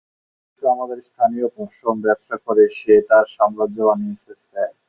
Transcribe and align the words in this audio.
কিন্তু, 0.43 0.73
আমাদের 0.75 0.99
স্থানীয় 1.07 1.47
পশম 1.55 1.95
ব্যবসা 2.05 2.35
করে 2.45 2.63
সে 2.77 2.93
তার 3.09 3.25
সাম্রাজ্য 3.35 3.77
বানিয়েছে, 3.87 4.31
স্যার। 4.43 4.71